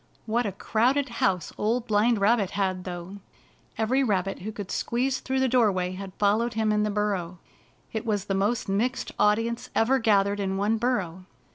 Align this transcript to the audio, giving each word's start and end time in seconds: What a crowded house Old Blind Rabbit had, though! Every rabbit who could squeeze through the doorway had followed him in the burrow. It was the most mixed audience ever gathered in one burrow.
What 0.25 0.47
a 0.47 0.51
crowded 0.51 1.09
house 1.09 1.53
Old 1.59 1.85
Blind 1.85 2.17
Rabbit 2.17 2.49
had, 2.57 2.85
though! 2.85 3.17
Every 3.77 4.03
rabbit 4.03 4.39
who 4.39 4.51
could 4.51 4.71
squeeze 4.71 5.19
through 5.19 5.39
the 5.39 5.47
doorway 5.47 5.91
had 5.91 6.15
followed 6.15 6.55
him 6.55 6.71
in 6.71 6.81
the 6.81 6.89
burrow. 6.89 7.37
It 7.93 8.03
was 8.03 8.25
the 8.25 8.33
most 8.33 8.67
mixed 8.67 9.11
audience 9.19 9.69
ever 9.75 9.99
gathered 9.99 10.39
in 10.39 10.57
one 10.57 10.77
burrow. 10.77 11.25